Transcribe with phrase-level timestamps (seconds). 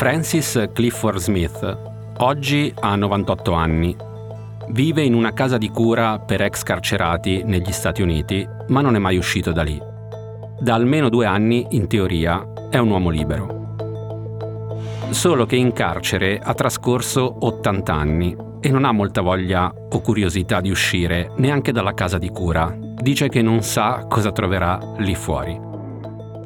[0.00, 1.78] Francis Clifford Smith
[2.20, 3.94] oggi ha 98 anni.
[4.68, 8.98] Vive in una casa di cura per ex carcerati negli Stati Uniti, ma non è
[8.98, 9.78] mai uscito da lì.
[10.58, 13.74] Da almeno due anni, in teoria, è un uomo libero.
[15.10, 20.62] Solo che in carcere ha trascorso 80 anni e non ha molta voglia o curiosità
[20.62, 22.74] di uscire neanche dalla casa di cura.
[22.74, 25.60] Dice che non sa cosa troverà lì fuori.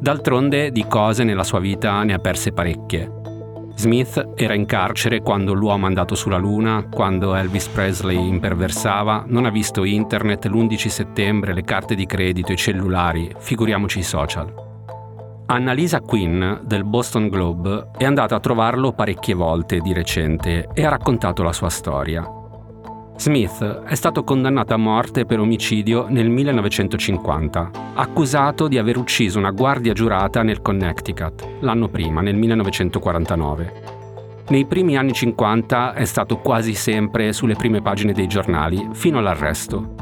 [0.00, 3.22] D'altronde di cose nella sua vita ne ha perse parecchie
[3.76, 9.44] Smith era in carcere quando l'uomo è andato sulla Luna, quando Elvis Presley imperversava, non
[9.44, 14.52] ha visto internet l'11 settembre, le carte di credito, i cellulari, figuriamoci i social.
[15.46, 20.88] Annalisa Quinn del Boston Globe è andata a trovarlo parecchie volte di recente e ha
[20.88, 22.33] raccontato la sua storia.
[23.16, 29.52] Smith è stato condannato a morte per omicidio nel 1950, accusato di aver ucciso una
[29.52, 33.72] guardia giurata nel Connecticut, l'anno prima, nel 1949.
[34.48, 39.94] Nei primi anni 50 è stato quasi sempre sulle prime pagine dei giornali, fino all'arresto.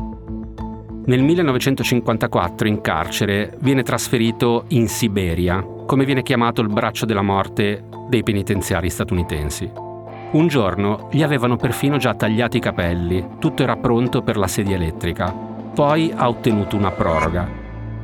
[1.05, 7.85] Nel 1954 in carcere viene trasferito in Siberia, come viene chiamato il braccio della morte
[8.09, 9.92] dei penitenziari statunitensi.
[10.33, 14.77] Un giorno gli avevano perfino già tagliato i capelli, tutto era pronto per la sedia
[14.77, 15.31] elettrica.
[15.31, 17.47] Poi ha ottenuto una proroga,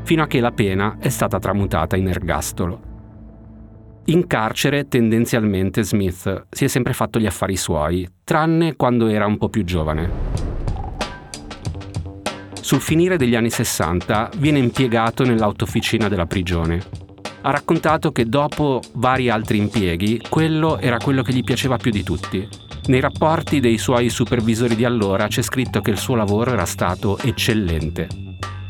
[0.02, 2.80] fino a che la pena è stata tramutata in ergastolo.
[4.06, 9.38] In carcere, tendenzialmente, Smith si è sempre fatto gli affari suoi, tranne quando era un
[9.38, 10.10] po' più giovane.
[12.60, 17.07] Sul finire degli anni 60 viene impiegato nell'autofficina della prigione
[17.42, 22.02] ha raccontato che dopo vari altri impieghi, quello era quello che gli piaceva più di
[22.02, 22.48] tutti.
[22.86, 27.18] Nei rapporti dei suoi supervisori di allora c'è scritto che il suo lavoro era stato
[27.18, 28.08] eccellente.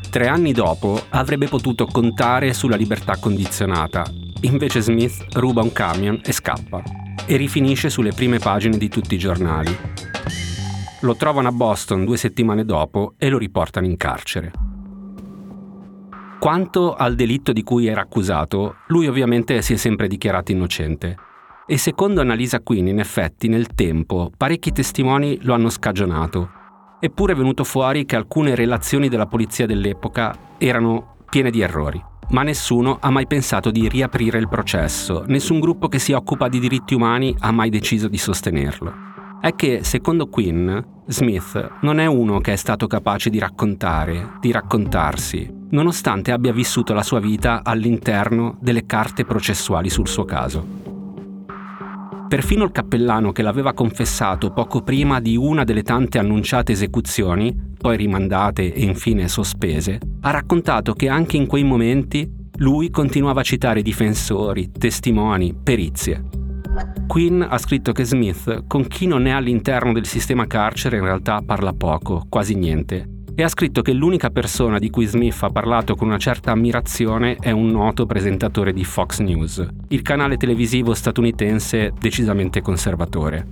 [0.09, 4.05] Tre anni dopo avrebbe potuto contare sulla libertà condizionata.
[4.41, 6.81] Invece Smith ruba un camion e scappa.
[7.25, 9.75] E rifinisce sulle prime pagine di tutti i giornali.
[11.01, 14.51] Lo trovano a Boston due settimane dopo e lo riportano in carcere.
[16.39, 21.17] Quanto al delitto di cui era accusato, lui ovviamente si è sempre dichiarato innocente.
[21.67, 26.49] E secondo Annalisa Quinn, in effetti, nel tempo, parecchi testimoni lo hanno scagionato.
[27.01, 32.01] Eppure è venuto fuori che alcune relazioni della polizia dell'epoca erano piene di errori.
[32.29, 36.59] Ma nessuno ha mai pensato di riaprire il processo, nessun gruppo che si occupa di
[36.59, 39.07] diritti umani ha mai deciso di sostenerlo
[39.41, 44.51] è che, secondo Quinn, Smith non è uno che è stato capace di raccontare, di
[44.51, 50.65] raccontarsi, nonostante abbia vissuto la sua vita all'interno delle carte processuali sul suo caso.
[52.27, 57.97] Perfino il cappellano che l'aveva confessato poco prima di una delle tante annunciate esecuzioni, poi
[57.97, 63.81] rimandate e infine sospese, ha raccontato che anche in quei momenti lui continuava a citare
[63.81, 66.23] difensori, testimoni, perizie.
[67.07, 71.41] Quinn ha scritto che Smith, con chi non è all'interno del sistema carcere, in realtà
[71.43, 73.18] parla poco, quasi niente.
[73.39, 77.37] E ha scritto che l'unica persona di cui Smith ha parlato con una certa ammirazione
[77.39, 83.47] è un noto presentatore di Fox News, il canale televisivo statunitense decisamente conservatore.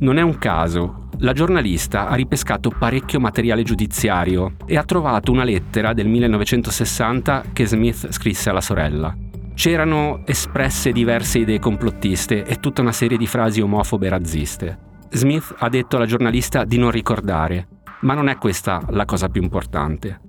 [0.00, 5.44] Non è un caso, la giornalista ha ripescato parecchio materiale giudiziario e ha trovato una
[5.44, 9.16] lettera del 1960 che Smith scrisse alla sorella.
[9.54, 14.78] C'erano espresse diverse idee complottiste e tutta una serie di frasi omofobe e razziste.
[15.08, 17.68] Smith ha detto alla giornalista di non ricordare,
[18.00, 20.20] ma non è questa la cosa più importante.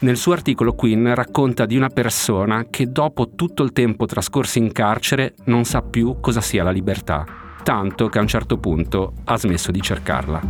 [0.00, 4.72] Nel suo articolo Quinn racconta di una persona che dopo tutto il tempo trascorso in
[4.72, 7.24] carcere non sa più cosa sia la libertà,
[7.62, 10.40] tanto che a un certo punto ha smesso di cercarla.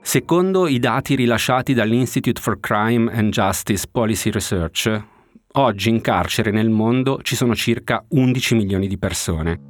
[0.00, 5.16] Secondo i dati rilasciati dall'Institute for Crime and Justice Policy Research,
[5.52, 9.60] Oggi in carcere nel mondo ci sono circa 11 milioni di persone.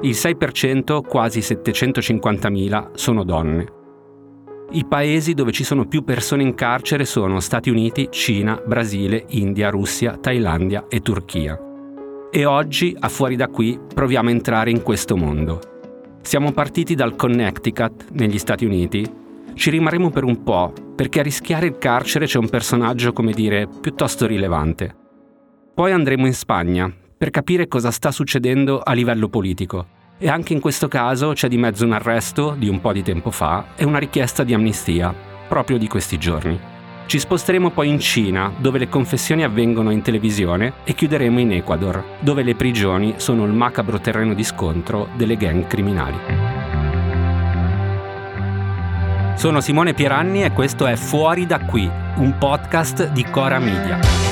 [0.00, 3.81] Il 6%, quasi 750.000, sono donne.
[4.70, 9.68] I paesi dove ci sono più persone in carcere sono Stati Uniti, Cina, Brasile, India,
[9.68, 11.58] Russia, Thailandia e Turchia.
[12.30, 15.60] E oggi, a fuori da qui, proviamo a entrare in questo mondo.
[16.22, 19.06] Siamo partiti dal Connecticut, negli Stati Uniti.
[19.52, 23.68] Ci rimarremo per un po', perché a rischiare il carcere c'è un personaggio, come dire,
[23.80, 24.94] piuttosto rilevante.
[25.74, 30.00] Poi andremo in Spagna per capire cosa sta succedendo a livello politico.
[30.18, 33.30] E anche in questo caso c'è di mezzo un arresto di un po' di tempo
[33.30, 35.14] fa e una richiesta di amnistia,
[35.48, 36.58] proprio di questi giorni.
[37.06, 42.02] Ci sposteremo poi in Cina, dove le confessioni avvengono in televisione, e chiuderemo in Ecuador,
[42.20, 46.16] dove le prigioni sono il macabro terreno di scontro delle gang criminali.
[49.34, 54.31] Sono Simone Pieranni e questo è Fuori da qui, un podcast di Cora Media.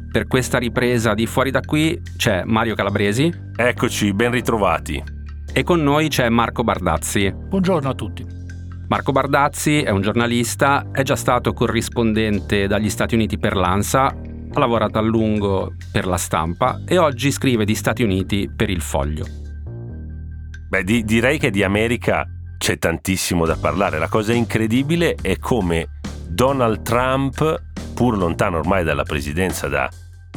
[0.11, 3.33] per questa ripresa di Fuori da qui c'è Mario Calabresi.
[3.55, 5.01] Eccoci, ben ritrovati.
[5.53, 7.33] E con noi c'è Marco Bardazzi.
[7.33, 8.25] Buongiorno a tutti.
[8.89, 14.59] Marco Bardazzi è un giornalista, è già stato corrispondente dagli Stati Uniti per l'ANSA, ha
[14.59, 19.25] lavorato a lungo per la stampa e oggi scrive di Stati Uniti per il Foglio.
[20.67, 23.97] Beh, di- direi che di America c'è tantissimo da parlare.
[23.97, 27.61] La cosa incredibile è come Donald Trump,
[27.93, 29.89] pur lontano ormai dalla presidenza da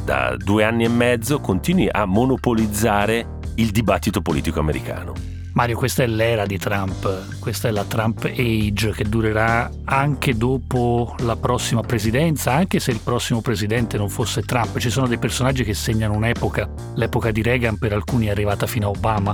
[0.05, 5.12] da due anni e mezzo continui a monopolizzare il dibattito politico americano.
[5.55, 11.15] Mario, questa è l'era di Trump, questa è la Trump Age che durerà anche dopo
[11.21, 14.77] la prossima presidenza, anche se il prossimo presidente non fosse Trump.
[14.79, 18.89] Ci sono dei personaggi che segnano un'epoca, l'epoca di Reagan per alcuni è arrivata fino
[18.89, 19.33] a Obama.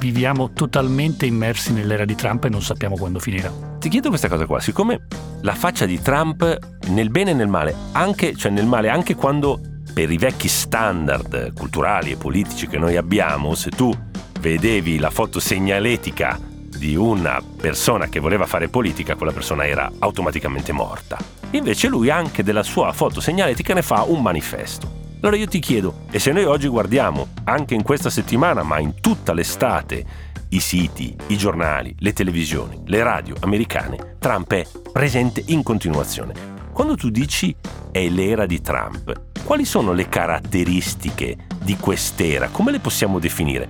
[0.00, 3.52] Viviamo totalmente immersi nell'era di Trump e non sappiamo quando finirà.
[3.78, 5.06] Ti chiedo questa cosa qua, siccome
[5.42, 6.58] la faccia di Trump
[6.88, 9.60] nel bene e nel male, anche, cioè nel male anche quando
[9.92, 13.92] per i vecchi standard culturali e politici che noi abbiamo, se tu
[14.40, 16.38] vedevi la foto segnaletica
[16.80, 21.18] di una persona che voleva fare politica, quella persona era automaticamente morta.
[21.50, 24.98] Invece lui anche della sua foto segnaletica ne fa un manifesto.
[25.20, 29.00] Allora io ti chiedo, e se noi oggi guardiamo, anche in questa settimana, ma in
[29.00, 35.62] tutta l'estate, i siti, i giornali, le televisioni, le radio americane, Trump è presente in
[35.62, 36.59] continuazione.
[36.80, 37.54] Quando tu dici
[37.90, 42.48] è l'era di Trump, quali sono le caratteristiche di quest'era?
[42.48, 43.68] Come le possiamo definire?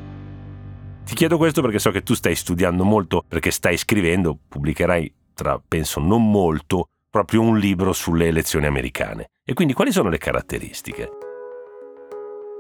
[1.07, 5.61] Ti chiedo questo perché so che tu stai studiando molto, perché stai scrivendo, pubblicherai tra,
[5.61, 9.31] penso, non molto, proprio un libro sulle elezioni americane.
[9.45, 11.11] E quindi quali sono le caratteristiche?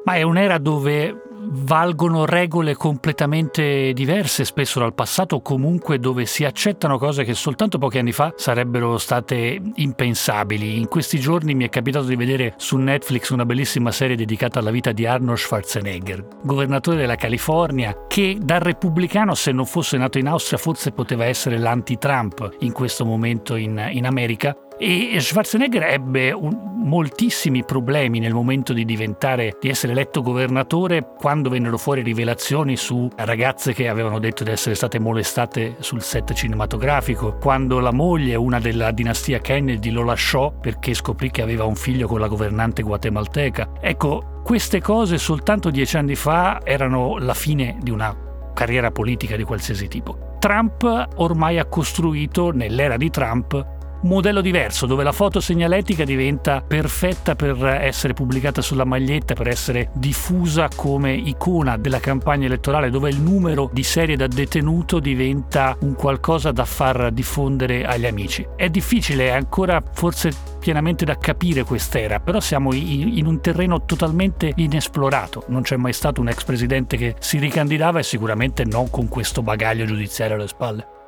[0.05, 6.99] Ma è un'era dove valgono regole completamente diverse spesso dal passato comunque dove si accettano
[6.99, 10.79] cose che soltanto pochi anni fa sarebbero state impensabili.
[10.79, 14.71] In questi giorni mi è capitato di vedere su Netflix una bellissima serie dedicata alla
[14.71, 20.29] vita di Arnold Schwarzenegger, governatore della California, che da repubblicano se non fosse nato in
[20.29, 26.71] Austria forse poteva essere l'anti-Trump in questo momento in, in America e Schwarzenegger ebbe un,
[26.83, 33.09] moltissimi problemi nel momento di diventare, di essere eletto governatore quando vennero fuori rivelazioni su
[33.17, 38.61] ragazze che avevano detto di essere state molestate sul set cinematografico, quando la moglie, una
[38.61, 43.71] della dinastia Kennedy, lo lasciò perché scoprì che aveva un figlio con la governante guatemalteca.
[43.81, 48.15] Ecco, queste cose soltanto dieci anni fa erano la fine di una
[48.53, 50.37] carriera politica di qualsiasi tipo.
[50.39, 57.35] Trump ormai ha costruito, nell'era di Trump, modello diverso dove la foto segnaletica diventa perfetta
[57.35, 63.21] per essere pubblicata sulla maglietta, per essere diffusa come icona della campagna elettorale, dove il
[63.21, 68.47] numero di serie da detenuto diventa un qualcosa da far diffondere agli amici.
[68.57, 74.53] È difficile, è ancora forse pienamente da capire quest'era, però siamo in un terreno totalmente
[74.57, 75.45] inesplorato.
[75.49, 79.43] Non c'è mai stato un ex presidente che si ricandidava e sicuramente non con questo
[79.43, 81.00] bagaglio giudiziario alle spalle.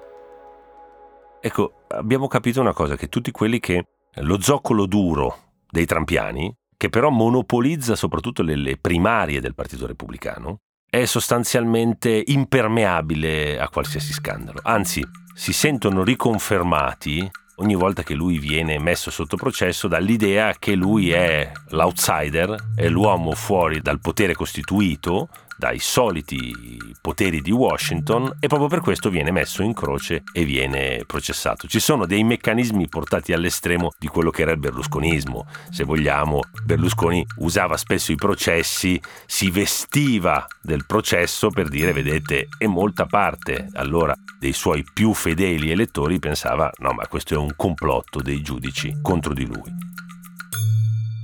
[1.45, 3.85] Ecco, abbiamo capito una cosa, che tutti quelli che
[4.21, 10.59] lo zoccolo duro dei trampiani, che però monopolizza soprattutto le, le primarie del Partito Repubblicano,
[10.89, 14.61] è sostanzialmente impermeabile a qualsiasi scandalo.
[14.63, 21.11] Anzi, si sentono riconfermati ogni volta che lui viene messo sotto processo dall'idea che lui
[21.11, 28.69] è l'outsider, è l'uomo fuori dal potere costituito, dai soliti poteri di Washington e proprio
[28.69, 31.67] per questo viene messo in croce e viene processato.
[31.67, 35.47] Ci sono dei meccanismi portati all'estremo di quello che era il berlusconismo.
[35.71, 42.67] Se vogliamo, Berlusconi usava spesso i processi, si vestiva del processo per dire, vedete, e
[42.67, 48.21] molta parte allora dei suoi più fedeli elettori pensava, no, ma questo è un complotto
[48.21, 49.91] dei giudici contro di lui.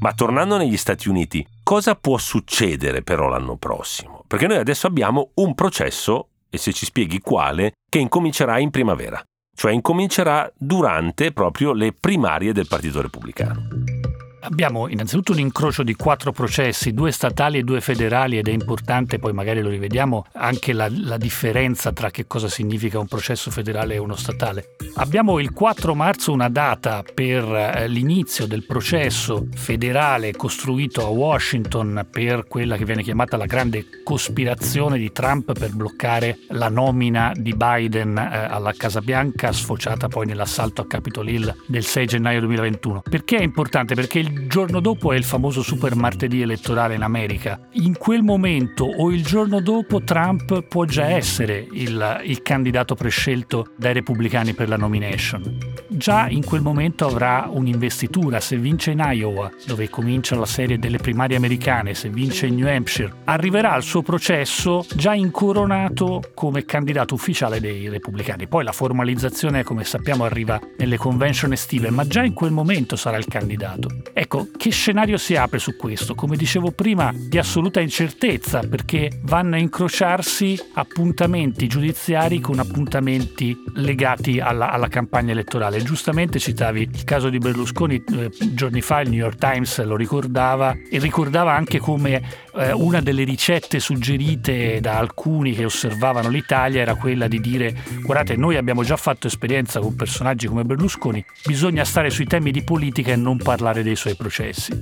[0.00, 4.17] Ma tornando negli Stati Uniti, cosa può succedere però l'anno prossimo?
[4.28, 9.22] Perché noi adesso abbiamo un processo, e se ci spieghi quale, che incomincerà in primavera,
[9.56, 13.97] cioè incomincerà durante proprio le primarie del Partito Repubblicano.
[14.40, 19.18] Abbiamo innanzitutto un incrocio di quattro processi, due statali e due federali ed è importante,
[19.18, 23.94] poi magari lo rivediamo, anche la, la, differenza tra che cosa significa un processo federale
[23.94, 24.76] e uno statale.
[24.94, 32.06] Abbiamo il 4 marzo una data per eh, l'inizio del processo federale costruito a Washington
[32.10, 37.54] per quella che viene chiamata la grande cospirazione di Trump per bloccare la nomina di
[37.54, 43.02] Biden eh, alla Casa Bianca, sfociata poi nell'assalto a Capitol Hill del 6 gennaio 2021.
[43.08, 43.94] Perché è importante?
[43.94, 47.58] Perché il il giorno dopo è il famoso super martedì elettorale in America.
[47.72, 53.72] In quel momento o il giorno dopo Trump può già essere il, il candidato prescelto
[53.76, 55.58] dai repubblicani per la nomination.
[55.88, 60.98] Già in quel momento avrà un'investitura, se vince in Iowa, dove comincia la serie delle
[60.98, 67.14] primarie americane, se vince in New Hampshire, arriverà al suo processo già incoronato come candidato
[67.14, 68.46] ufficiale dei repubblicani.
[68.46, 73.16] Poi la formalizzazione, come sappiamo, arriva nelle convention estive, ma già in quel momento sarà
[73.16, 73.88] il candidato.
[74.20, 76.16] Ecco, che scenario si apre su questo?
[76.16, 84.40] Come dicevo prima, di assoluta incertezza, perché vanno a incrociarsi appuntamenti giudiziari con appuntamenti legati
[84.40, 85.80] alla, alla campagna elettorale.
[85.84, 90.76] Giustamente citavi il caso di Berlusconi, eh, giorni fa il New York Times lo ricordava
[90.90, 92.20] e ricordava anche come
[92.58, 98.36] eh, una delle ricette suggerite da alcuni che osservavano l'Italia era quella di dire guardate
[98.36, 103.12] noi abbiamo già fatto esperienza con personaggi come Berlusconi, bisogna stare sui temi di politica
[103.12, 104.72] e non parlare dei suoi processi.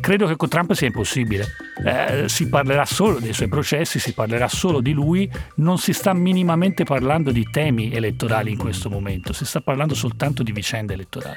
[0.00, 1.46] Credo che con Trump sia impossibile,
[1.84, 6.12] eh, si parlerà solo dei suoi processi, si parlerà solo di lui, non si sta
[6.12, 11.36] minimamente parlando di temi elettorali in questo momento, si sta parlando soltanto di vicende elettorali.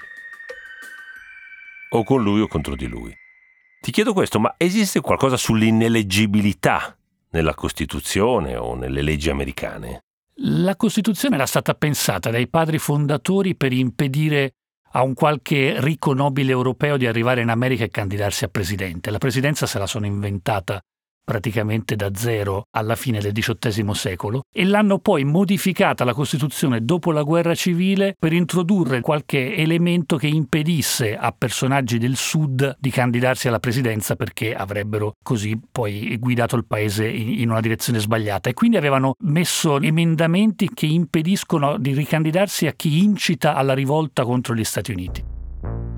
[1.89, 3.26] O con lui o contro di lui.
[3.79, 6.98] Ti chiedo questo, ma esiste qualcosa sull'ineleggibilità
[7.29, 10.01] nella Costituzione o nelle leggi americane?
[10.41, 14.53] La Costituzione era stata pensata dai padri fondatori per impedire
[14.91, 19.12] a un qualche ricco nobile europeo di arrivare in America e candidarsi a presidente.
[19.12, 20.81] La presidenza se la sono inventata
[21.27, 27.12] praticamente da zero alla fine del XVIII secolo e l'hanno poi modificata la Costituzione dopo
[27.12, 33.50] la guerra civile per introdurre qualche elemento che impedisse a personaggi del Sud di candidarsi
[33.50, 38.77] alla presidenza perché avrebbero così poi guidato il paese in una direzione sbagliata e quindi
[38.77, 44.91] avevano messo emendamenti che impediscono di ricandidarsi a chi incita alla rivolta contro gli Stati
[44.93, 45.37] Uniti.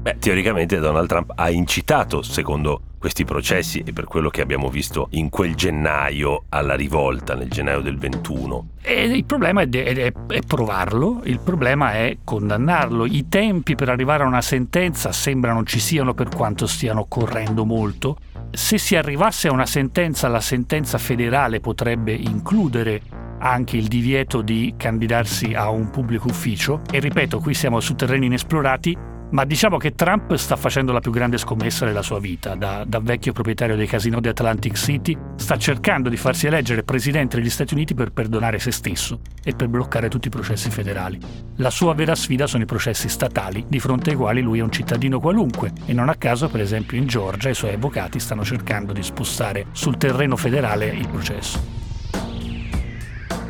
[0.01, 5.07] Beh, teoricamente Donald Trump ha incitato, secondo questi processi e per quello che abbiamo visto
[5.11, 8.67] in quel gennaio alla rivolta, nel gennaio del 21.
[8.81, 13.05] E il problema è, de- è, è, provarlo, il problema è condannarlo.
[13.05, 18.17] I tempi per arrivare a una sentenza sembrano ci siano per quanto stiano correndo molto.
[18.51, 23.01] Se si arrivasse a una sentenza, la sentenza federale potrebbe includere
[23.39, 28.25] anche il divieto di candidarsi a un pubblico ufficio e ripeto, qui siamo su terreni
[28.25, 28.97] inesplorati,
[29.31, 32.55] ma diciamo che Trump sta facendo la più grande scommessa della sua vita.
[32.55, 37.37] Da, da, vecchio proprietario dei casino di Atlantic City, sta cercando di farsi eleggere presidente
[37.37, 41.19] degli Stati Uniti per perdonare se stesso e per bloccare tutti i processi federali.
[41.57, 44.71] La sua vera sfida sono i processi statali, di fronte ai quali lui è un
[44.71, 45.71] cittadino qualunque.
[45.85, 49.67] E non a caso, per esempio, in Georgia i suoi avvocati stanno cercando di spostare
[49.71, 51.88] sul terreno federale il processo.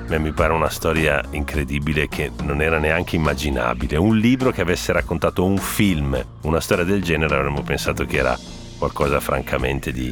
[0.09, 3.95] Beh, mi pare una storia incredibile che non era neanche immaginabile.
[3.95, 8.35] Un libro che avesse raccontato un film, una storia del genere, avremmo pensato che era
[8.79, 10.11] qualcosa francamente di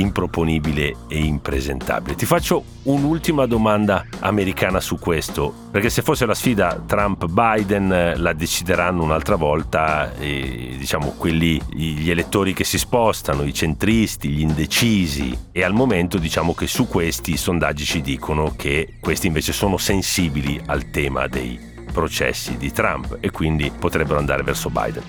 [0.00, 2.16] improponibile e impresentabile.
[2.16, 8.32] Ti faccio un'ultima domanda americana su questo, perché se fosse la sfida Trump-Biden eh, la
[8.32, 15.36] decideranno un'altra volta e, diciamo quelli, gli elettori che si spostano, i centristi, gli indecisi
[15.52, 19.76] e al momento diciamo che su questi i sondaggi ci dicono che questi invece sono
[19.76, 21.58] sensibili al tema dei
[21.92, 25.02] processi di Trump e quindi potrebbero andare verso Biden.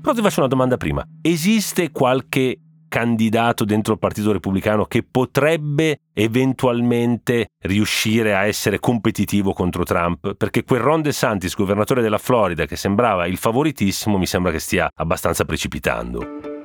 [0.00, 1.04] Però ti faccio una domanda prima.
[1.20, 2.58] Esiste qualche
[2.90, 10.34] candidato dentro il Partito Repubblicano che potrebbe eventualmente riuscire a essere competitivo contro Trump?
[10.34, 14.90] Perché quel Ron DeSantis, governatore della Florida, che sembrava il favoritissimo, mi sembra che stia
[14.94, 16.58] abbastanza precipitando.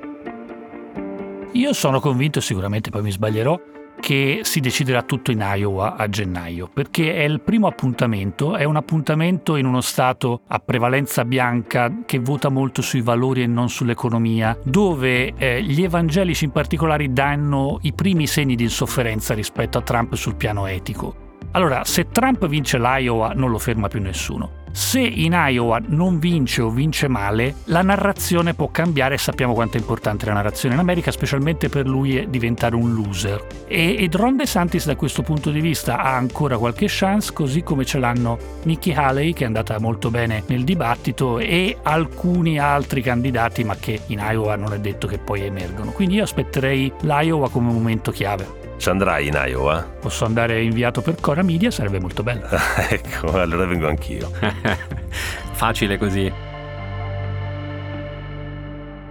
[1.54, 3.58] Io sono convinto, sicuramente poi mi sbaglierò,
[4.06, 8.76] che si deciderà tutto in Iowa a gennaio, perché è il primo appuntamento, è un
[8.76, 14.60] appuntamento in uno Stato a prevalenza bianca che vota molto sui valori e non sull'economia,
[14.62, 20.14] dove eh, gli evangelici in particolare danno i primi segni di insofferenza rispetto a Trump
[20.14, 21.25] sul piano etico.
[21.56, 24.64] Allora, se Trump vince l'Iowa non lo ferma più nessuno.
[24.72, 29.78] Se in Iowa non vince o vince male, la narrazione può cambiare e sappiamo quanto
[29.78, 33.48] è importante la narrazione in America, specialmente per lui diventare un loser.
[33.68, 37.86] E, e Ron DeSantis da questo punto di vista ha ancora qualche chance, così come
[37.86, 43.64] ce l'hanno Nikki Haley, che è andata molto bene nel dibattito, e alcuni altri candidati,
[43.64, 45.92] ma che in Iowa non è detto che poi emergono.
[45.92, 48.65] Quindi io aspetterei l'Iowa come momento chiave.
[48.78, 49.82] Ci andrai in Iowa?
[49.82, 52.48] Posso andare inviato per Cora Media, sarebbe molto bello.
[52.90, 54.30] ecco, allora vengo anch'io.
[55.54, 56.32] Facile così.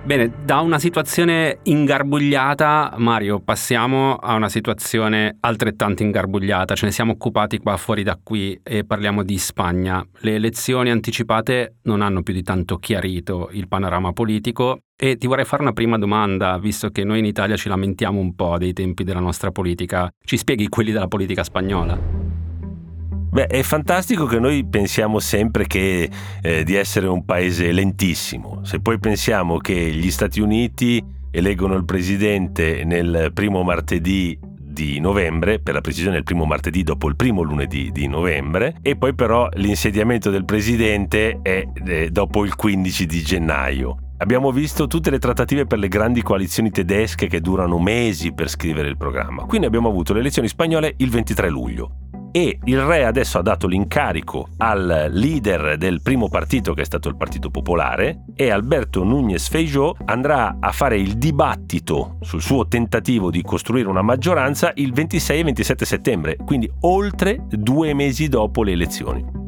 [0.04, 6.74] Bene, da una situazione ingarbugliata, Mario, passiamo a una situazione altrettanto ingarbugliata.
[6.74, 10.06] Ce ne siamo occupati qua fuori da qui e parliamo di Spagna.
[10.18, 15.46] Le elezioni anticipate non hanno più di tanto chiarito il panorama politico e ti vorrei
[15.46, 19.04] fare una prima domanda, visto che noi in Italia ci lamentiamo un po' dei tempi
[19.04, 20.10] della nostra politica.
[20.22, 22.23] Ci spieghi quelli della politica spagnola?
[23.34, 26.08] Beh, è fantastico che noi pensiamo sempre che,
[26.40, 28.60] eh, di essere un paese lentissimo.
[28.62, 35.58] Se poi pensiamo che gli Stati Uniti eleggono il presidente nel primo martedì di novembre,
[35.58, 39.48] per la precisione il primo martedì dopo il primo lunedì di novembre, e poi però
[39.54, 43.96] l'insediamento del presidente è eh, dopo il 15 di gennaio.
[44.18, 48.86] Abbiamo visto tutte le trattative per le grandi coalizioni tedesche che durano mesi per scrivere
[48.86, 49.42] il programma.
[49.42, 51.96] Quindi abbiamo avuto le elezioni spagnole il 23 luglio
[52.36, 57.08] e il re adesso ha dato l'incarico al leader del primo partito che è stato
[57.08, 63.30] il Partito Popolare e Alberto Núñez Feijó andrà a fare il dibattito sul suo tentativo
[63.30, 68.72] di costruire una maggioranza il 26 e 27 settembre, quindi oltre due mesi dopo le
[68.72, 69.43] elezioni.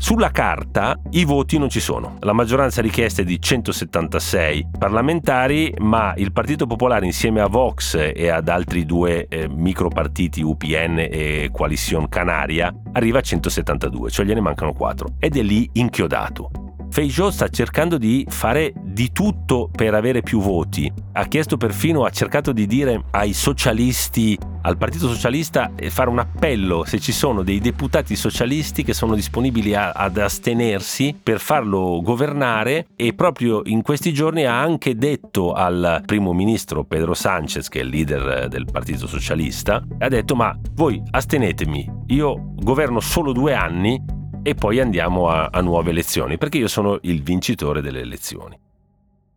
[0.00, 2.14] Sulla carta i voti non ci sono.
[2.20, 8.28] La maggioranza richiesta è di 176 parlamentari, ma il Partito Popolare insieme a Vox e
[8.28, 14.72] ad altri due eh, micropartiti UPN e Coalition Canaria arriva a 172, cioè gliene mancano
[14.72, 16.76] 4 ed è lì inchiodato.
[16.90, 20.90] Feijó sta cercando di fare di tutto per avere più voti.
[21.12, 26.84] Ha chiesto perfino, ha cercato di dire ai socialisti, al Partito Socialista, fare un appello
[26.84, 32.86] se ci sono dei deputati socialisti che sono disponibili a, ad astenersi per farlo governare
[32.96, 37.82] e proprio in questi giorni ha anche detto al primo ministro Pedro Sánchez, che è
[37.82, 44.16] il leader del Partito Socialista, ha detto ma voi astenetemi, io governo solo due anni
[44.42, 48.58] e poi andiamo a, a nuove elezioni, perché io sono il vincitore delle elezioni.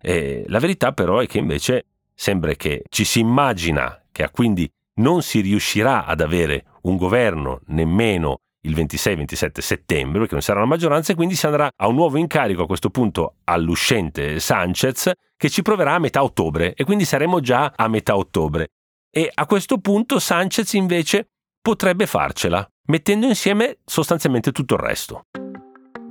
[0.01, 5.21] E la verità però è che invece sembra che ci si immagina che quindi non
[5.21, 11.11] si riuscirà ad avere un governo nemmeno il 26-27 settembre, perché non sarà una maggioranza,
[11.11, 15.63] e quindi si andrà a un nuovo incarico a questo punto all'uscente Sanchez, che ci
[15.63, 18.67] proverà a metà ottobre, e quindi saremo già a metà ottobre.
[19.09, 21.30] E a questo punto Sanchez invece
[21.61, 25.25] potrebbe farcela, mettendo insieme sostanzialmente tutto il resto.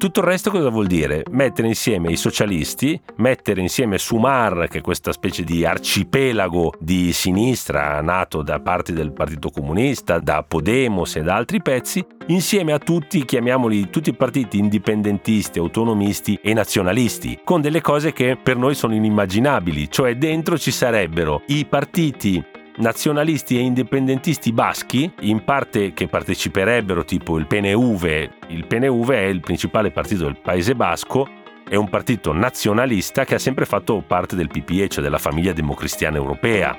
[0.00, 1.24] Tutto il resto cosa vuol dire?
[1.30, 8.00] Mettere insieme i socialisti, mettere insieme Sumar, che è questa specie di arcipelago di sinistra
[8.00, 13.26] nato da parti del Partito Comunista, da Podemos e da altri pezzi, insieme a tutti,
[13.26, 18.94] chiamiamoli tutti i partiti indipendentisti, autonomisti e nazionalisti, con delle cose che per noi sono
[18.94, 22.42] inimmaginabili, cioè dentro ci sarebbero i partiti
[22.80, 29.40] nazionalisti e indipendentisti baschi, in parte che parteciperebbero tipo il PNV, il PNV è il
[29.40, 31.28] principale partito del Paese Basco,
[31.68, 36.16] è un partito nazionalista che ha sempre fatto parte del PPE, cioè della famiglia democristiana
[36.16, 36.76] europea.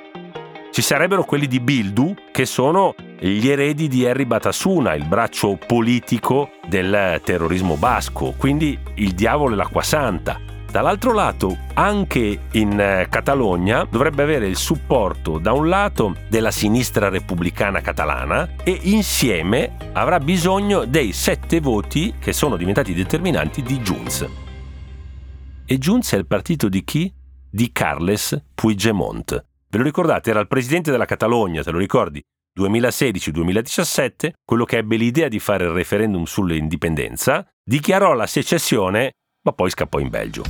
[0.72, 6.52] Ci sarebbero quelli di Bildu, che sono gli eredi di Harry Batasuna, il braccio politico
[6.68, 10.51] del terrorismo basco, quindi il diavolo e l'acqua santa.
[10.72, 17.10] Dall'altro lato, anche in eh, Catalogna dovrebbe avere il supporto da un lato della sinistra
[17.10, 24.30] repubblicana catalana e insieme avrà bisogno dei sette voti che sono diventati determinanti di Junts.
[25.66, 27.14] E Junts è il partito di chi?
[27.50, 29.46] Di Carles Puigdemont.
[29.68, 30.30] Ve lo ricordate?
[30.30, 32.22] Era il presidente della Catalogna, te lo ricordi?
[32.58, 39.70] 2016-2017, quello che ebbe l'idea di fare il referendum sull'indipendenza, dichiarò la secessione ma poi
[39.70, 40.44] scappò in Belgio.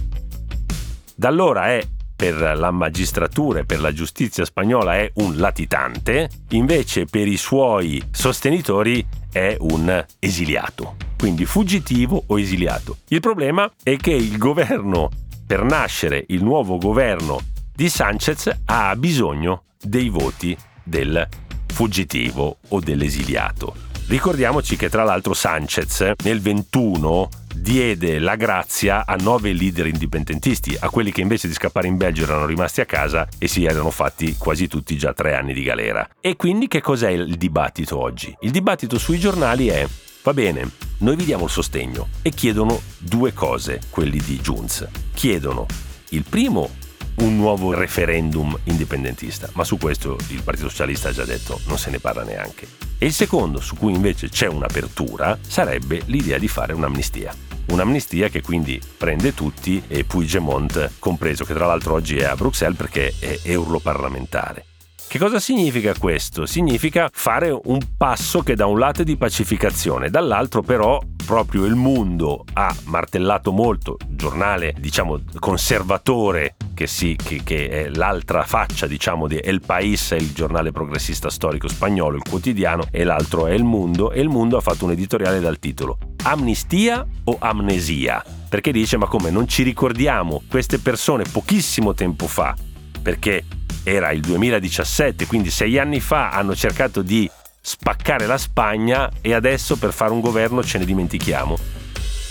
[1.16, 7.06] Da allora è per la magistratura e per la giustizia spagnola è un latitante, invece
[7.06, 12.98] per i suoi sostenitori è un esiliato, quindi fuggitivo o esiliato.
[13.08, 15.10] Il problema è che il governo,
[15.48, 17.40] per nascere il nuovo governo
[17.74, 21.28] di Sanchez, ha bisogno dei voti del
[21.74, 23.74] fuggitivo o dell'esiliato.
[24.08, 30.90] Ricordiamoci che tra l'altro Sanchez nel 21 diede la grazia a nove leader indipendentisti, a
[30.90, 34.36] quelli che invece di scappare in Belgio erano rimasti a casa e si erano fatti
[34.38, 36.08] quasi tutti già tre anni di galera.
[36.20, 38.36] E quindi che cos'è il dibattito oggi?
[38.42, 39.88] Il dibattito sui giornali è
[40.24, 44.88] Va bene, noi vi diamo il sostegno e chiedono due cose, quelli di Junz.
[45.16, 45.66] Chiedono
[46.10, 46.70] il primo
[47.16, 51.90] un nuovo referendum indipendentista, ma su questo il Partito Socialista ha già detto non se
[51.90, 52.68] ne parla neanche.
[52.98, 57.34] E il secondo, su cui invece c'è un'apertura, sarebbe l'idea di fare un'amnistia.
[57.68, 62.78] Un'amnistia che quindi prende tutti e Puigdemont compreso, che tra l'altro oggi è a Bruxelles
[62.78, 64.66] perché è europarlamentare.
[65.12, 66.46] Che cosa significa questo?
[66.46, 71.76] Significa fare un passo che da un lato è di pacificazione, dall'altro però proprio il
[71.76, 79.28] mondo ha martellato molto, giornale diciamo conservatore che, sì, che, che è l'altra faccia diciamo
[79.28, 84.14] di El País, il giornale progressista storico spagnolo, il quotidiano, e l'altro è Il Mundo,
[84.14, 88.24] e Il Mundo ha fatto un editoriale dal titolo Amnistia o amnesia?
[88.48, 92.56] Perché dice ma come non ci ricordiamo queste persone pochissimo tempo fa,
[93.02, 93.44] perché
[93.84, 97.30] era il 2017, quindi sei anni fa hanno cercato di
[97.62, 101.58] spaccare la Spagna e adesso per fare un governo ce ne dimentichiamo.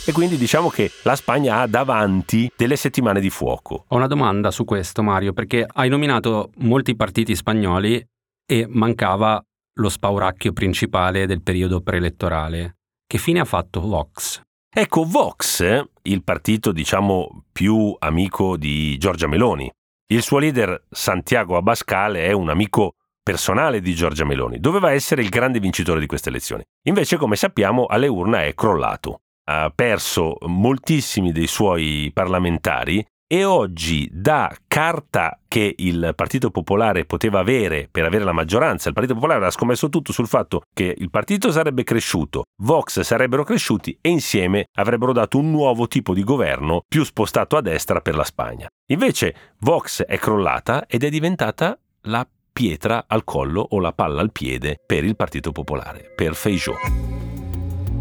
[0.07, 3.85] E quindi diciamo che la Spagna ha davanti delle settimane di fuoco.
[3.89, 8.05] Ho una domanda su questo Mario, perché hai nominato molti partiti spagnoli
[8.45, 9.43] e mancava
[9.75, 12.79] lo spauracchio principale del periodo preelettorale.
[13.07, 14.41] Che fine ha fatto Vox?
[14.73, 19.71] Ecco, Vox, il partito diciamo più amico di Giorgia Meloni,
[20.13, 25.29] il suo leader Santiago Abascal è un amico personale di Giorgia Meloni, doveva essere il
[25.29, 26.65] grande vincitore di queste elezioni.
[26.89, 29.21] Invece, come sappiamo, alle urne è crollato.
[29.45, 37.39] Ha perso moltissimi dei suoi parlamentari e oggi da carta che il Partito Popolare poteva
[37.39, 41.11] avere per avere la maggioranza, il Partito Popolare ha scommesso tutto sul fatto che il
[41.11, 46.81] partito sarebbe cresciuto, Vox sarebbero cresciuti e insieme avrebbero dato un nuovo tipo di governo
[46.89, 48.67] più spostato a destra per la Spagna.
[48.91, 54.33] Invece Vox è crollata ed è diventata la pietra al collo o la palla al
[54.33, 56.75] piede per il Partito Popolare, per Feijó.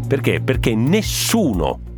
[0.08, 0.40] Perché?
[0.40, 1.89] Perché nessuno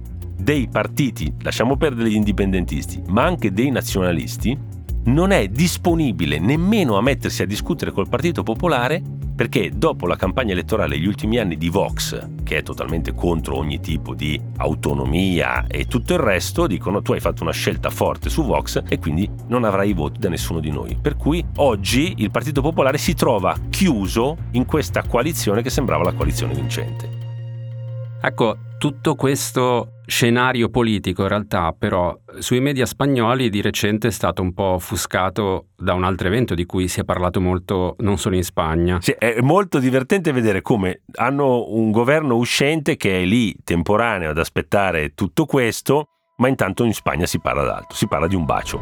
[0.42, 4.58] dei partiti, lasciamo perdere gli indipendentisti, ma anche dei nazionalisti,
[5.04, 9.02] non è disponibile nemmeno a mettersi a discutere col Partito Popolare
[9.34, 13.80] perché dopo la campagna elettorale degli ultimi anni di Vox, che è totalmente contro ogni
[13.80, 18.44] tipo di autonomia e tutto il resto, dicono tu hai fatto una scelta forte su
[18.44, 20.96] Vox e quindi non avrai i voti da nessuno di noi.
[21.00, 26.12] Per cui oggi il Partito Popolare si trova chiuso in questa coalizione che sembrava la
[26.12, 27.08] coalizione vincente.
[28.20, 34.42] Ecco, tutto questo scenario politico in realtà però sui media spagnoli di recente è stato
[34.42, 38.36] un po' offuscato da un altro evento di cui si è parlato molto non solo
[38.36, 38.98] in Spagna.
[39.00, 44.38] Sì, è molto divertente vedere come hanno un governo uscente che è lì temporaneo ad
[44.38, 48.80] aspettare tutto questo, ma intanto in Spagna si parla d'altro, si parla di un bacio.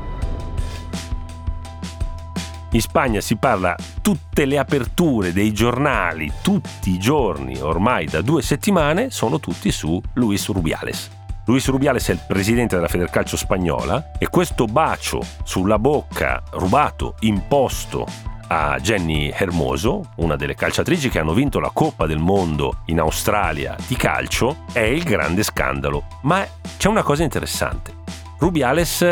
[2.72, 8.42] In Spagna si parla tutte le aperture dei giornali, tutti i giorni, ormai da due
[8.42, 11.18] settimane, sono tutti su Luis Rubiales.
[11.50, 18.06] Luis Rubiales è il presidente della Federcalcio spagnola e questo bacio sulla bocca rubato, imposto
[18.46, 23.74] a Jenny Hermoso, una delle calciatrici che hanno vinto la Coppa del Mondo in Australia
[23.88, 26.04] di calcio, è il grande scandalo.
[26.22, 27.94] Ma c'è una cosa interessante.
[28.38, 29.02] Rubiales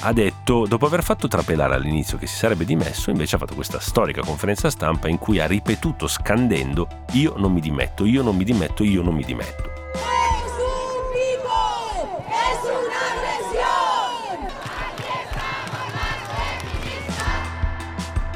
[0.00, 3.78] ha detto, dopo aver fatto trapelare all'inizio che si sarebbe dimesso, invece ha fatto questa
[3.78, 8.42] storica conferenza stampa in cui ha ripetuto scandendo io non mi dimetto, io non mi
[8.42, 9.73] dimetto, io non mi dimetto.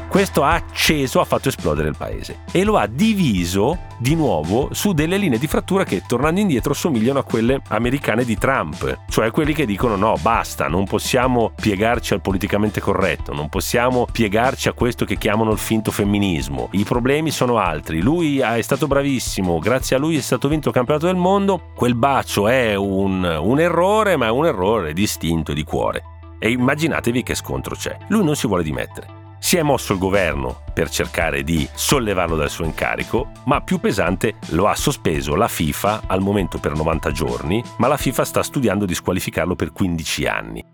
[0.08, 4.92] Questo ha acceso, ha fatto esplodere il paese e lo ha diviso di nuovo su
[4.92, 9.52] delle linee di frattura che tornando indietro somigliano a quelle americane di Trump, cioè quelli
[9.52, 15.04] che dicono no, basta, non possiamo piegarci al politicamente corretto, non possiamo piegarci a questo
[15.04, 19.98] che chiamano il finto femminismo, i problemi sono altri, lui è stato bravissimo, grazie a
[19.98, 24.26] lui è stato vinto il campionato del mondo, quel bacio è un, un errore, ma
[24.26, 26.02] è un errore distinto di cuore.
[26.38, 27.96] E immaginatevi che scontro c'è.
[28.08, 29.26] Lui non si vuole dimettere.
[29.40, 34.36] Si è mosso il governo per cercare di sollevarlo dal suo incarico, ma più pesante
[34.50, 38.84] lo ha sospeso la FIFA al momento per 90 giorni, ma la FIFA sta studiando
[38.84, 40.64] di squalificarlo per 15 anni.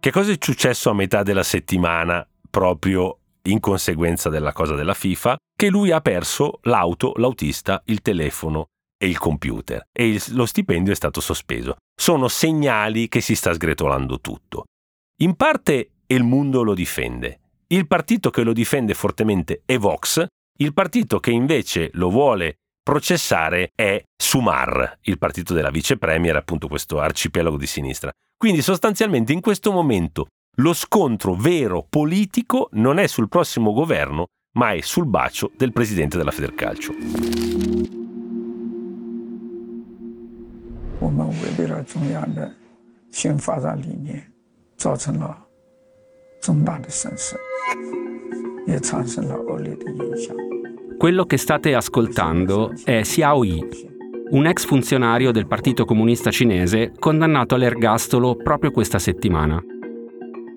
[0.00, 5.36] Che cosa è successo a metà della settimana proprio in conseguenza della cosa della FIFA?
[5.56, 8.66] Che lui ha perso l'auto, l'autista, il telefono
[8.98, 11.76] e il computer e il, lo stipendio è stato sospeso.
[11.94, 14.64] Sono segnali che si sta sgretolando tutto.
[15.22, 17.41] In parte il mondo lo difende,
[17.72, 20.26] il partito che lo difende fortemente è Vox,
[20.58, 26.68] il partito che invece lo vuole processare è Sumar, il partito della vice premier, appunto
[26.68, 28.12] questo arcipelago di sinistra.
[28.36, 34.72] Quindi sostanzialmente in questo momento lo scontro vero politico non è sul prossimo governo, ma
[34.72, 36.92] è sul bacio del presidente della Federcalcio.
[45.14, 45.51] 我
[46.41, 47.35] 重大的损失，
[48.65, 50.35] 也产生了恶劣的影响。
[50.97, 53.67] Quello che state ascoltando è Xiao Yi,
[54.31, 59.63] un ex funzionario del Partito Comunista Cinese condannato all'ergastolo proprio questa settimana.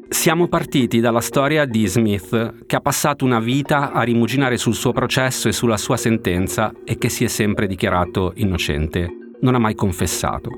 [0.09, 4.93] Siamo partiti dalla storia di Smith, che ha passato una vita a rimuginare sul suo
[4.93, 9.09] processo e sulla sua sentenza e che si è sempre dichiarato innocente.
[9.41, 10.51] Non ha mai confessato.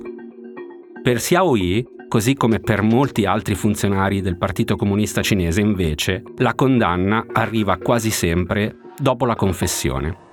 [1.02, 6.53] Per Xiao Yi, così come per molti altri funzionari del Partito Comunista Cinese invece, la
[6.53, 10.25] condanna arriva quasi sempre dopo la confessione.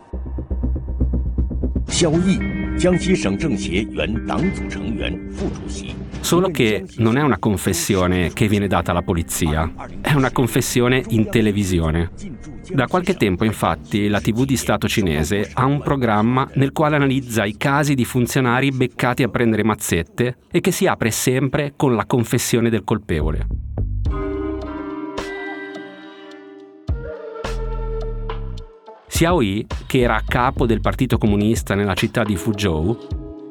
[6.21, 11.29] Solo che non è una confessione che viene data alla polizia, è una confessione in
[11.29, 12.11] televisione.
[12.73, 17.45] Da qualche tempo infatti la TV di Stato cinese ha un programma nel quale analizza
[17.45, 22.07] i casi di funzionari beccati a prendere mazzette e che si apre sempre con la
[22.07, 23.47] confessione del colpevole.
[29.07, 32.99] Xiao Yi, che era capo del Partito Comunista nella città di Fuzhou,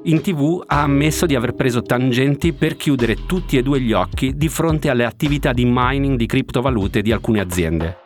[0.03, 4.35] in tv ha ammesso di aver preso tangenti per chiudere tutti e due gli occhi
[4.35, 8.02] di fronte alle attività di mining di criptovalute di alcune aziende.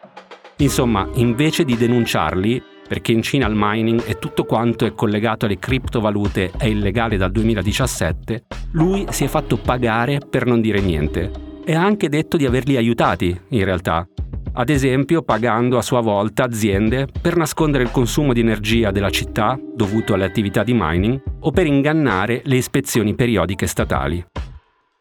[0.57, 5.59] Insomma, invece di denunciarli, perché in Cina il mining e tutto quanto è collegato alle
[5.59, 11.31] criptovalute è illegale dal 2017, lui si è fatto pagare per non dire niente.
[11.63, 14.07] E ha anche detto di averli aiutati, in realtà,
[14.53, 19.59] ad esempio pagando a sua volta aziende per nascondere il consumo di energia della città
[19.75, 24.25] dovuto alle attività di mining o per ingannare le ispezioni periodiche statali.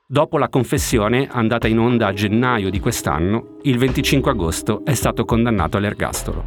[0.08, 5.24] Dopo la confessione, andata in onda a gennaio di quest'anno, il 25 agosto è stato
[5.24, 6.44] condannato all'ergastolo.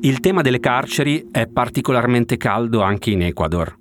[0.00, 3.76] Il tema delle carceri è particolarmente caldo anche in Ecuador.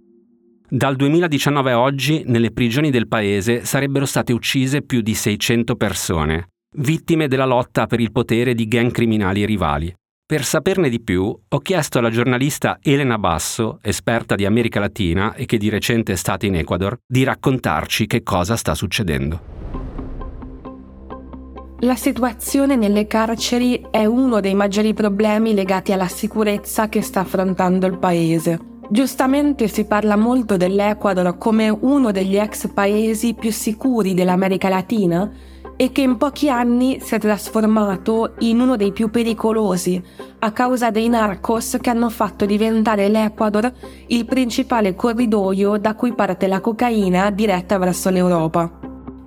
[0.67, 6.49] Dal 2019 a oggi, nelle prigioni del paese sarebbero state uccise più di 600 persone,
[6.79, 9.95] vittime della lotta per il potere di gang criminali rivali.
[10.29, 15.45] Per saperne di più, ho chiesto alla giornalista Elena Basso, esperta di America Latina e
[15.45, 19.39] che di recente è stata in Ecuador, di raccontarci che cosa sta succedendo.
[21.79, 27.85] La situazione nelle carceri è uno dei maggiori problemi legati alla sicurezza che sta affrontando
[27.87, 28.59] il paese.
[28.89, 35.31] Giustamente si parla molto dell'Ecuador come uno degli ex paesi più sicuri dell'America Latina
[35.77, 40.01] e che in pochi anni si è trasformato in uno dei più pericolosi
[40.39, 43.71] a causa dei narcos che hanno fatto diventare l'Ecuador
[44.07, 48.79] il principale corridoio da cui parte la cocaina diretta verso l'Europa.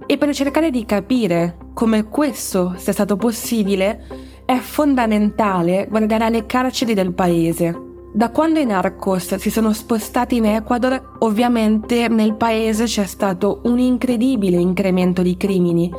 [0.06, 4.04] E per cercare di capire come questo sia stato possibile
[4.44, 10.46] è fondamentale guardare alle carceri del paese da quando i narcos si sono spostati in
[10.46, 15.92] Ecuador, ovviamente nel paese c'è stato un incredibile incremento di crimini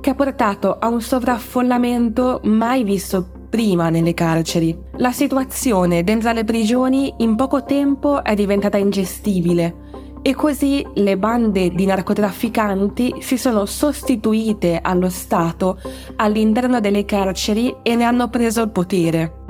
[0.00, 4.76] che ha portato a un sovraffollamento mai visto prima nelle carceri.
[4.96, 9.84] La situazione dentro le prigioni in poco tempo è diventata ingestibile
[10.22, 15.78] e così le bande di narcotrafficanti si sono sostituite allo Stato
[16.16, 19.45] all'interno delle carceri e ne hanno preso il potere.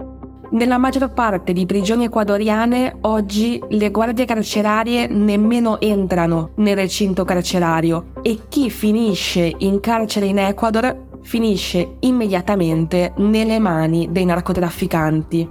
[0.48, 8.12] Nella maggior parte di prigioni ecuadoriane oggi le guardie carcerarie nemmeno entrano nel recinto carcerario
[8.22, 15.48] e chi finisce in carcere in Ecuador finisce immediatamente nelle mani dei narcotrafficanti.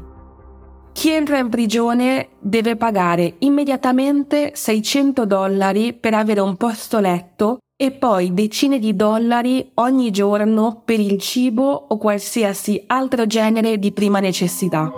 [0.94, 7.92] Chi entra in prigione deve pagare immediatamente 600 dollari per avere un posto letto e
[7.92, 14.20] poi decine di dollari ogni giorno per il cibo o qualsiasi altro genere di prima
[14.22, 14.90] necessità.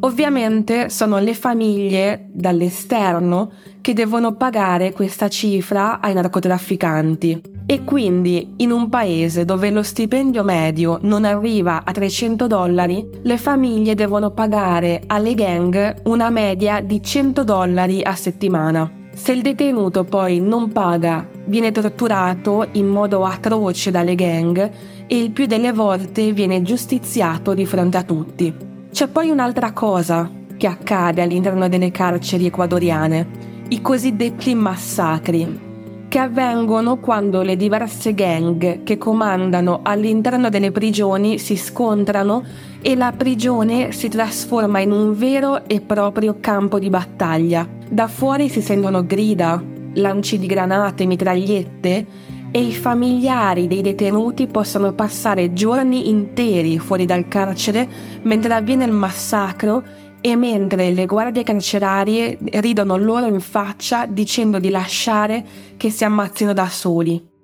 [0.00, 8.72] Ovviamente sono le famiglie dall'esterno che devono pagare questa cifra ai narcotrafficanti e quindi in
[8.72, 15.02] un paese dove lo stipendio medio non arriva a 300 dollari, le famiglie devono pagare
[15.06, 19.04] alle gang una media di 100 dollari a settimana.
[19.16, 24.70] Se il detenuto poi non paga, viene torturato in modo atroce dalle gang
[25.06, 28.54] e il più delle volte viene giustiziato di fronte a tutti.
[28.92, 33.26] C'è poi un'altra cosa che accade all'interno delle carceri ecuadoriane,
[33.68, 35.60] i cosiddetti massacri,
[36.08, 42.44] che avvengono quando le diverse gang che comandano all'interno delle prigioni si scontrano
[42.86, 47.68] e la prigione si trasforma in un vero e proprio campo di battaglia.
[47.90, 49.60] Da fuori si sentono grida,
[49.94, 52.06] lanci di granate, mitragliette
[52.52, 57.88] e i familiari dei detenuti possono passare giorni interi fuori dal carcere
[58.22, 59.82] mentre avviene il massacro
[60.20, 65.44] e mentre le guardie carcerarie ridono loro in faccia dicendo di lasciare
[65.76, 67.34] che si ammazzino da soli.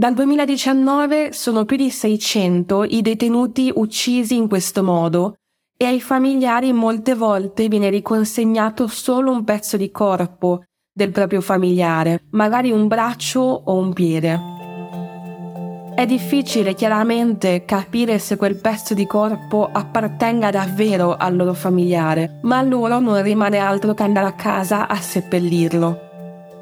[0.00, 5.34] Dal 2019 sono più di 600 i detenuti uccisi in questo modo
[5.76, 12.22] e ai familiari molte volte viene riconsegnato solo un pezzo di corpo del proprio familiare,
[12.30, 14.40] magari un braccio o un piede.
[15.94, 22.56] È difficile chiaramente capire se quel pezzo di corpo appartenga davvero al loro familiare, ma
[22.56, 26.08] a loro non rimane altro che andare a casa a seppellirlo.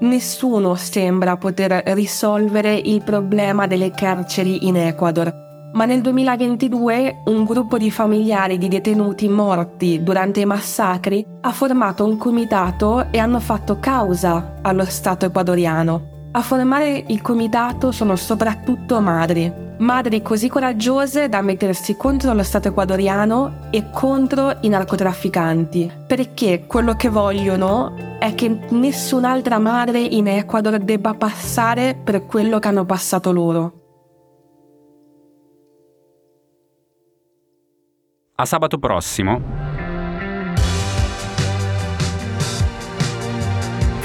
[0.00, 7.78] Nessuno sembra poter risolvere il problema delle carceri in Ecuador, ma nel 2022 un gruppo
[7.78, 13.80] di familiari di detenuti morti durante i massacri ha formato un comitato e hanno fatto
[13.80, 16.17] causa allo Stato ecuadoriano.
[16.38, 22.68] A formare il comitato sono soprattutto madri, madri così coraggiose da mettersi contro lo Stato
[22.68, 30.78] ecuadoriano e contro i narcotrafficanti, perché quello che vogliono è che nessun'altra madre in Ecuador
[30.78, 33.72] debba passare per quello che hanno passato loro.
[38.36, 39.67] A sabato prossimo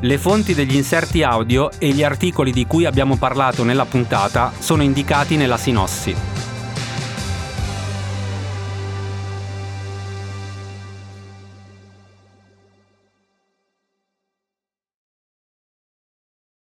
[0.00, 4.84] Le fonti degli inserti audio e gli articoli di cui abbiamo parlato nella puntata sono
[4.84, 6.37] indicati nella sinossi.